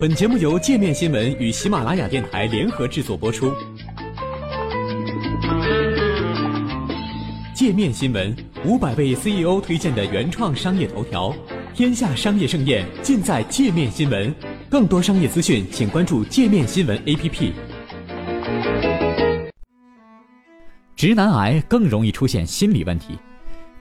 [0.00, 3.52] 本节目由界面新闻与喜马拉雅电台联合制作播出。
[7.52, 8.32] 界面新闻
[8.64, 11.34] 五百位 CEO 推荐的原创商业头条，
[11.74, 14.32] 天下商业盛宴尽在界面新闻。
[14.70, 17.50] 更多商业资讯，请关注界面新闻 APP。
[20.94, 23.18] 直男癌更容易出现心理问题。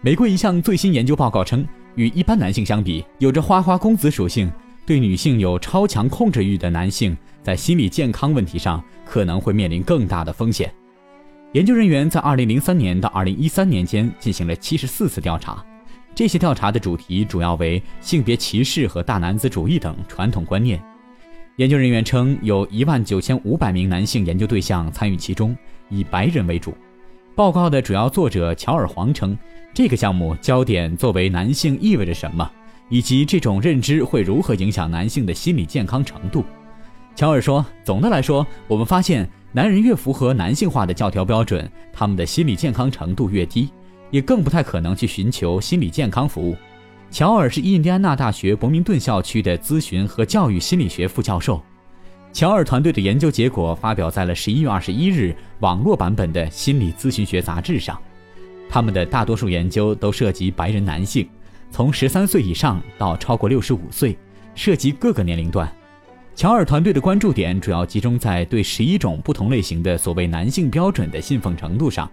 [0.02, 1.64] 美国一项最新研究报告称，
[1.94, 4.52] 与一般男性相比，有着花花公子属性。
[4.88, 10.74] 对女性有超强控制欲的男性，在心理健康问题上可能会面临更大的风险。
[11.52, 15.62] 研究人员在2003年到2013年间进行了74次调查，
[16.16, 20.82] 这些调查的主题主要为性别歧视和大男子主义等传统观念。
[21.58, 25.54] 研究人员称，有一万九千五百名男性研究对象参与其中，
[25.90, 26.74] 以白人为主。
[27.36, 29.38] 报告的主要作者乔尔·黄称，
[29.74, 32.50] 这个项目焦点作为男性意味着什么。
[32.90, 36.44] 以及这种认知会如何影响男性的心理健康程度？
[37.16, 43.70] 乔尔说：“总的来说，我们发现，男人越符合男性化的教条标准，他们的心理健康程度越低，
[44.12, 46.56] 也更不太可能去寻求心理健康服务。”
[47.10, 51.62] 乔尔是印第安纳大学伯明顿校区的咨询和教育心理学副教授。
[52.34, 57.98] 乔尔团队的研究结果发表在了十一月二十一日网络版本的心理咨询学杂志上。
[58.70, 61.28] 他们的大多数研究都涉及白人男性。
[61.70, 64.18] 从十三岁以上到超过六十五岁，
[64.56, 65.72] 涉及各个年龄段。
[66.36, 72.10] 乔尔团队的关注点主要集中在对十一种不同类型的所谓男性标准的信奉程度上，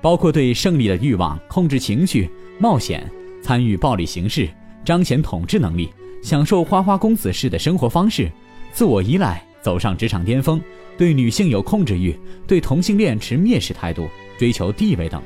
[0.00, 3.06] 包括对胜利的欲望、控制情绪、冒险、
[3.42, 4.48] 参与暴力形式、
[4.84, 5.90] 彰显统治能力、
[6.22, 8.30] 享受花花公子式的生活方式、
[8.72, 10.60] 自我依赖、走上职场巅峰、
[10.96, 15.22] 对女性有控制欲、对同性恋持蔑视态度、追求地位等。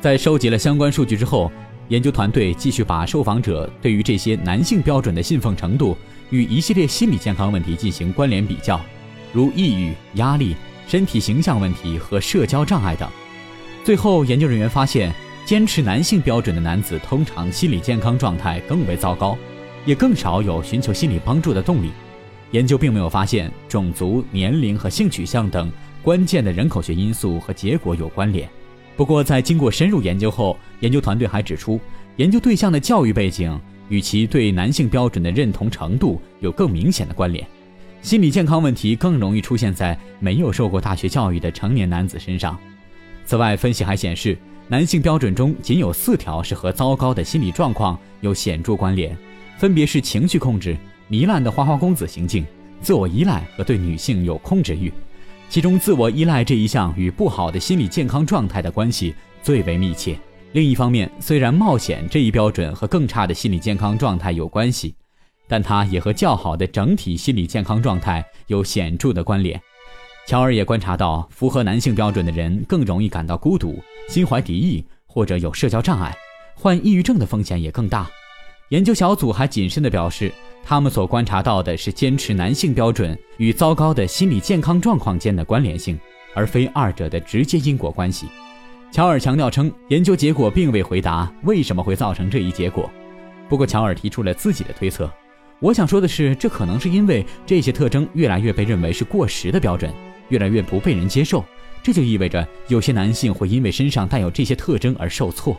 [0.00, 1.50] 在收集了相关数据之后。
[1.88, 5.96] 研究团队继续把受访者对于这些男性标准的信奉程度
[6.30, 8.80] 与一系列心理健康问题进行关联比较，
[9.32, 10.56] 如抑郁、压力、
[10.88, 13.08] 身体形象问题和社交障碍等。
[13.84, 19.36] 最后，研究人员发现，坚持男性标准的男子通常心理健康状态更为糟糕，
[19.84, 21.90] 也更少有寻求心理帮助的动力。
[22.50, 25.70] 研究并没有发现种族、年龄和性取向等
[26.02, 28.48] 关键的人口学因素和结果有关联。
[28.96, 31.80] 不过，在经过深入研究后，研究团队还指出，
[32.16, 37.44] 研究对象的教育背景与其对男性标准的认同程度有更明显的关联。
[38.02, 42.56] 心理健康问题更容易出现在没有受过大学教育的成年男子身上。
[43.24, 44.38] 此外，分析还显示，
[44.68, 49.16] 男性标准中仅有四条是和糟糕的心理状况有显著关联，
[49.58, 50.76] 分别是情绪控制、
[51.10, 52.46] 糜烂的花花公子行径、
[52.80, 54.92] 自我依赖和对女性有控制欲。
[55.48, 60.18] 其中，自我依赖这一项与不好的心理健康状态的关系最为密切。
[60.52, 64.94] 另一方面，虽然冒险这一标准和更差的心理健康状态有关系，
[65.46, 69.60] 但它也和较好的整体心理健康状态有显著的关联。
[70.26, 76.16] 乔尔也观察到，符合男性标准的人更容易感到孤独、心怀敌意或者有社交障碍，
[76.54, 78.10] 患抑郁症的风险也更大。
[78.70, 80.32] 研究小组还谨慎地表示。
[80.66, 86.00] 他们所观察到的是坚持男性标准与糟糕的心理健康状况间的关联性，
[86.34, 88.26] 而非二者的直接因果关系。
[88.90, 92.90] 乔尔强调称，研究结果并未回答为什么会造成这一结果。
[93.46, 95.12] 不过，乔尔提出了自己的推测。
[95.60, 99.92] 我想说的是，这可能是因为这些特征越来越被认为是过时的标准，
[100.30, 101.44] 越来越不被人接受。
[101.82, 105.54] 这就意味着有些男性会因为身上带有这些特征而受挫。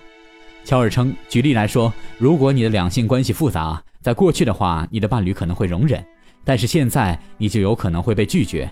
[0.65, 6.03] 乔尔称，举例来说，如果你的两性关系复杂，在过去的话，你的伴侣可能会容忍，
[6.43, 8.69] 但是现在你就有可能会被拒绝。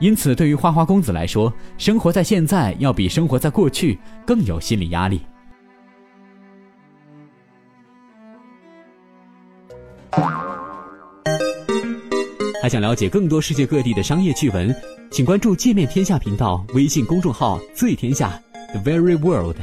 [0.00, 3.96] 因此，对于花花公子来说，生活在现在要比生活在过去
[4.26, 5.22] 更有心理压力。
[12.60, 14.74] 还想了解更多世界各地的商业趣闻，
[15.12, 18.42] 请关注“界面天下”频道微信公众号“最天下
[18.74, 19.56] ”，The Very World。